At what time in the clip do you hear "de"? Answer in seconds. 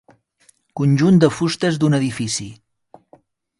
1.25-1.29